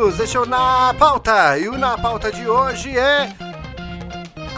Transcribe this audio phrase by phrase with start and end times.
[0.00, 1.58] amigos, eu na pauta.
[1.58, 3.28] E o na pauta de hoje é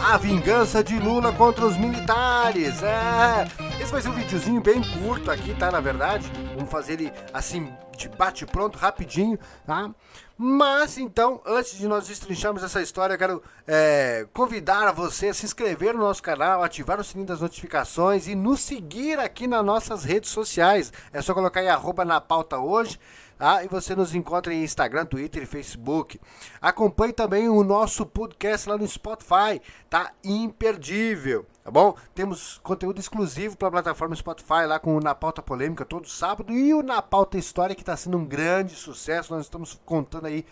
[0.01, 2.81] a vingança de Lula contra os militares.
[2.81, 3.45] É,
[3.81, 5.69] esse vai ser um videozinho bem curto aqui, tá?
[5.69, 9.91] Na verdade, vamos fazer ele assim de bate pronto, rapidinho, tá?
[10.37, 15.45] Mas então, antes de nós destrincharmos essa história, eu quero é, convidar você a se
[15.45, 20.05] inscrever no nosso canal, ativar o sininho das notificações e nos seguir aqui nas nossas
[20.05, 20.91] redes sociais.
[21.11, 22.97] É só colocar aí arroba na pauta hoje
[23.37, 23.63] Tá?
[23.63, 26.19] E você nos encontra em Instagram, Twitter e Facebook.
[26.61, 31.95] Acompanhe também o nosso podcast lá no Spotify, tá imperdível, tá bom?
[32.13, 36.53] Temos conteúdo exclusivo para a plataforma Spotify lá com o Na Pauta Polêmica todo sábado
[36.53, 39.33] e o Na Pauta História que está sendo um grande sucesso.
[39.33, 40.45] Nós estamos contando aí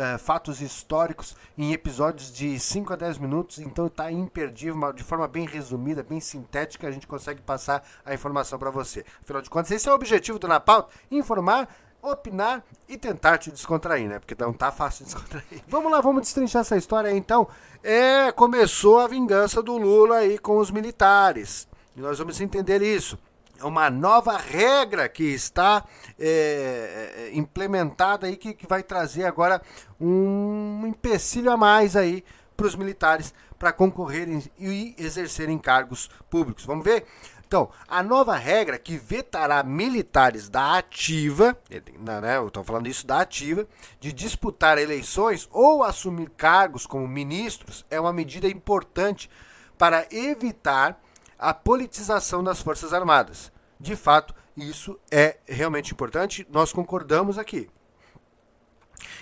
[0.00, 5.26] é, fatos históricos em episódios de 5 a 10 minutos, então está imperdível, de forma
[5.26, 9.04] bem resumida, bem sintética, a gente consegue passar a informação para você.
[9.20, 11.68] Afinal de contas, esse é o objetivo do Na Pauta, informar
[12.02, 14.18] opinar e tentar te descontrair, né?
[14.18, 15.62] Porque não tá fácil de descontrair.
[15.68, 17.48] Vamos lá, vamos destrinchar essa história aí, então.
[17.82, 21.68] É, começou a vingança do Lula aí com os militares.
[21.96, 23.18] E nós vamos entender isso.
[23.58, 25.84] É uma nova regra que está
[26.18, 29.62] é, é implementada aí que, que vai trazer agora
[30.00, 32.24] um empecilho a mais aí
[32.56, 36.64] para os militares para concorrerem e exercerem cargos públicos.
[36.64, 37.06] Vamos ver?
[37.52, 41.54] Então, a nova regra que vetará militares da ativa,
[41.98, 43.68] né, eu estou falando isso da ativa,
[44.00, 49.28] de disputar eleições ou assumir cargos como ministros é uma medida importante
[49.76, 50.98] para evitar
[51.38, 53.52] a politização das Forças Armadas.
[53.78, 57.68] De fato, isso é realmente importante, nós concordamos aqui.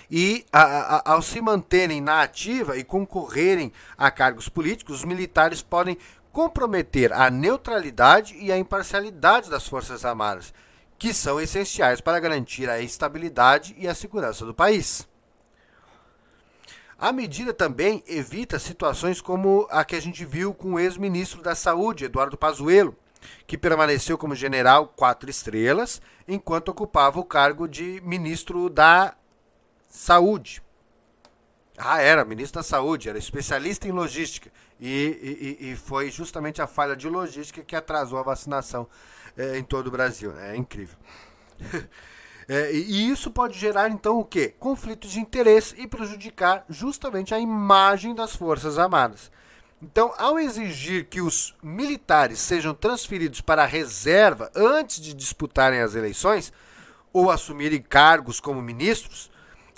[0.09, 5.61] E a, a, ao se manterem na ativa e concorrerem a cargos políticos, os militares
[5.61, 5.97] podem
[6.31, 10.53] comprometer a neutralidade e a imparcialidade das Forças Armadas,
[10.97, 15.07] que são essenciais para garantir a estabilidade e a segurança do país.
[16.97, 21.55] A medida também evita situações como a que a gente viu com o ex-ministro da
[21.55, 22.95] Saúde, Eduardo Pazuello,
[23.47, 29.15] que permaneceu como general quatro estrelas enquanto ocupava o cargo de ministro da
[29.89, 30.61] Saúde.
[31.75, 34.51] Ah, era ministro da Saúde, era especialista em logística.
[34.81, 38.87] E, e, e foi justamente a falha de logística que atrasou a vacinação
[39.37, 40.31] é, em todo o Brasil.
[40.31, 40.53] Né?
[40.53, 40.97] É incrível.
[42.49, 44.55] é, e isso pode gerar, então, o quê?
[44.59, 49.31] Conflitos de interesse e prejudicar justamente a imagem das Forças Armadas.
[49.81, 55.95] Então, ao exigir que os militares sejam transferidos para a reserva antes de disputarem as
[55.95, 56.53] eleições
[57.11, 59.30] ou assumirem cargos como ministros,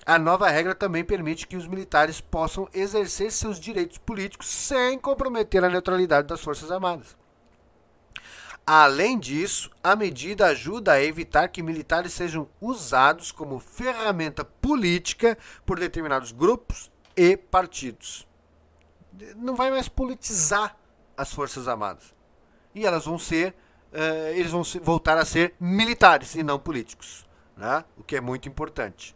[0.06, 5.64] a nova regra também permite que os militares possam exercer seus direitos políticos sem comprometer
[5.64, 7.16] a neutralidade das Forças Armadas.
[8.66, 15.80] Além disso, a medida ajuda a evitar que militares sejam usados como ferramenta política por
[15.80, 18.26] determinados grupos e partidos.
[19.36, 20.78] Não vai mais politizar
[21.16, 22.14] as Forças Armadas.
[22.74, 23.54] E elas vão ser,
[23.92, 27.26] uh, eles vão voltar a ser militares e não políticos,
[27.56, 27.84] né?
[27.98, 29.14] o que é muito importante.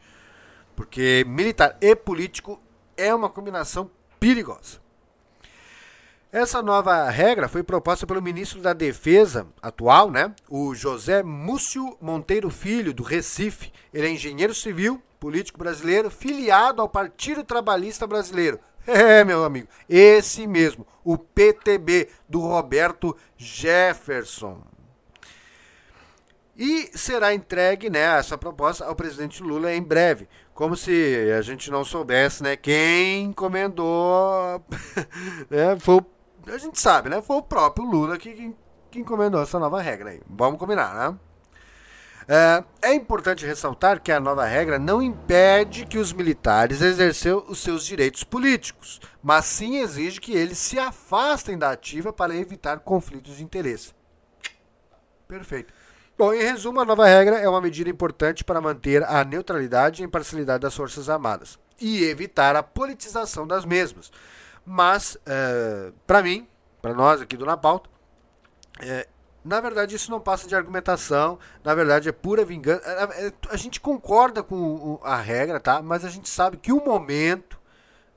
[0.77, 2.61] Porque militar e político
[2.95, 3.89] é uma combinação
[4.19, 4.79] perigosa.
[6.31, 10.35] Essa nova regra foi proposta pelo ministro da Defesa atual, né?
[10.47, 13.71] O José Múcio Monteiro Filho, do Recife.
[13.91, 18.59] Ele é engenheiro civil, político brasileiro, filiado ao Partido Trabalhista Brasileiro.
[18.89, 24.63] É, meu amigo, esse mesmo, o PTB, do Roberto Jefferson.
[26.55, 31.69] E será entregue né, essa proposta ao presidente Lula em breve como se a gente
[31.69, 32.55] não soubesse, né?
[32.55, 34.59] Quem encomendou,
[35.51, 35.77] né?
[35.79, 36.05] Foi o,
[36.51, 37.21] a gente sabe, né?
[37.21, 38.55] Foi o próprio Lula que,
[38.89, 40.21] que encomendou essa nova regra aí.
[40.27, 41.19] Vamos combinar, né?
[42.27, 47.59] É, é, importante ressaltar que a nova regra não impede que os militares exerçam os
[47.59, 53.37] seus direitos políticos, mas sim exige que eles se afastem da ativa para evitar conflitos
[53.37, 53.93] de interesse.
[55.27, 55.71] Perfeito.
[56.17, 60.05] Bom, em resumo, a nova regra é uma medida importante para manter a neutralidade e
[60.05, 64.11] imparcialidade das Forças Armadas e evitar a politização das mesmas.
[64.65, 66.47] Mas, é, para mim,
[66.81, 67.87] para nós aqui do Na Pauta,
[68.79, 69.07] é,
[69.45, 72.81] na verdade isso não passa de argumentação, na verdade é pura vingança.
[72.83, 75.83] É, é, a gente concorda com a regra, tá?
[75.83, 77.59] Mas a gente sabe que o momento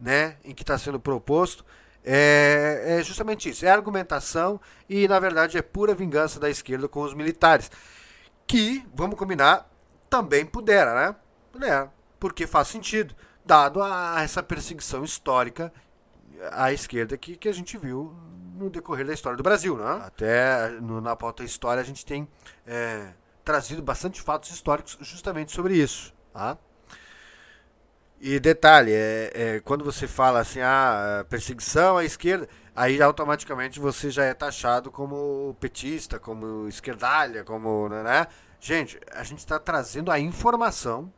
[0.00, 1.67] né, em que está sendo proposto
[2.05, 7.02] é, é, justamente isso, é argumentação e na verdade é pura vingança da esquerda com
[7.02, 7.70] os militares,
[8.47, 9.70] que, vamos combinar,
[10.08, 11.17] também pudera, né?
[11.52, 13.14] Pudera, porque faz sentido,
[13.44, 15.73] dado a, essa perseguição histórica
[16.52, 18.14] à esquerda que, que a gente viu
[18.55, 20.02] no decorrer da história do Brasil, né?
[20.05, 22.29] Até no, na pauta história a gente tem
[22.67, 23.12] é,
[23.44, 26.58] trazido bastante fatos históricos justamente sobre isso, tá?
[28.22, 32.46] E detalhe, é, é, quando você fala assim, ah, perseguição à esquerda,
[32.76, 37.88] aí automaticamente você já é taxado como petista, como esquerdalha, como.
[37.88, 38.26] Né?
[38.61, 41.11] Gente, a gente está trazendo a informação,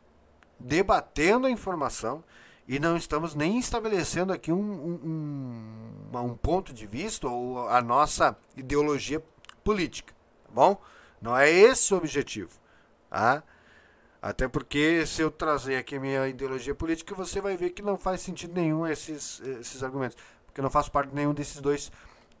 [0.57, 2.23] debatendo a informação,
[2.65, 7.81] e não estamos nem estabelecendo aqui um, um, um, um ponto de vista ou a
[7.81, 9.21] nossa ideologia
[9.61, 10.13] política,
[10.45, 10.81] tá bom?
[11.21, 12.57] Não é esse o objetivo,
[13.09, 13.43] tá?
[14.23, 17.97] Até porque se eu trazer aqui a minha ideologia política, você vai ver que não
[17.97, 20.15] faz sentido nenhum esses, esses argumentos.
[20.45, 21.91] Porque eu não faço parte de nenhum desses dois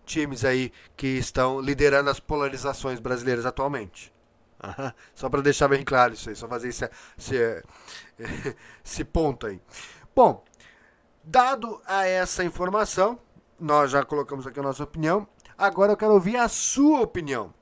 [0.05, 4.13] times aí que estão liderando as polarizações brasileiras atualmente.
[5.13, 7.63] Só para deixar bem claro isso aí, só fazer esse, esse,
[8.81, 9.59] esse ponto aí.
[10.15, 10.41] Bom,
[11.21, 13.19] dado a essa informação,
[13.59, 15.27] nós já colocamos aqui a nossa opinião.
[15.57, 17.53] Agora eu quero ouvir a sua opinião.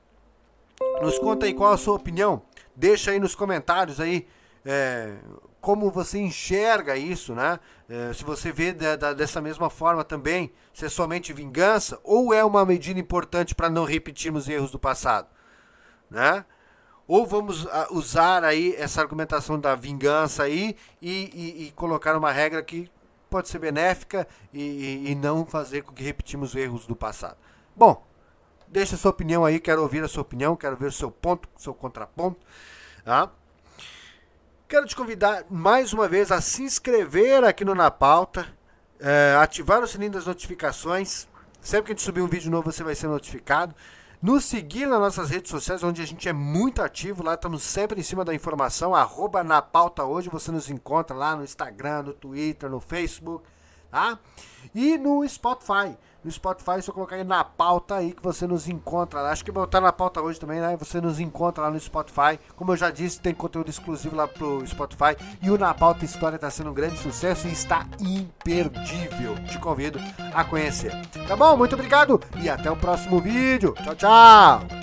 [1.02, 2.44] Nos conta aí qual a sua opinião
[2.82, 4.28] Deixa aí nos comentários aí
[4.66, 5.14] é,
[5.62, 7.60] como você enxerga isso, né?
[7.88, 12.34] É, se você vê de, de, dessa mesma forma também, se é somente vingança ou
[12.34, 15.28] é uma medida importante para não repetirmos erros do passado,
[16.10, 16.44] né?
[17.08, 22.64] Ou vamos usar aí essa argumentação da vingança aí e, e, e colocar uma regra
[22.64, 22.90] que
[23.30, 27.38] pode ser benéfica e, e, não fazer com que repetimos erros do passado.
[27.76, 28.04] Bom,
[28.72, 31.48] deixa a sua opinião aí, quero ouvir a sua opinião, quero ver o seu ponto,
[31.56, 32.40] o seu contraponto.
[33.04, 33.30] Tá?
[34.68, 38.48] Quero te convidar mais uma vez a se inscrever aqui no Na Pauta,
[39.00, 41.28] é, ativar o sininho das notificações.
[41.60, 43.76] Sempre que a gente subir um vídeo novo, você vai ser notificado.
[44.22, 47.24] Nos seguir nas nossas redes sociais, onde a gente é muito ativo.
[47.24, 48.96] Lá estamos sempre em cima da informação.
[48.96, 50.30] Arroba na pauta hoje.
[50.30, 53.44] Você nos encontra lá no Instagram, no Twitter, no Facebook.
[53.90, 54.20] Tá?
[54.74, 58.68] E no Spotify no Spotify, se eu colocar aí na pauta aí que você nos
[58.68, 59.22] encontra.
[59.30, 60.76] Acho que botar na pauta hoje também, né?
[60.78, 62.40] Você nos encontra lá no Spotify.
[62.56, 65.16] Como eu já disse, tem conteúdo exclusivo lá pro Spotify.
[65.42, 69.36] E o Na Pauta História está sendo um grande sucesso e está imperdível.
[69.50, 70.00] Te convido
[70.34, 70.92] a conhecer.
[71.28, 71.58] Tá bom?
[71.58, 73.74] Muito obrigado e até o próximo vídeo.
[73.84, 74.81] Tchau, tchau!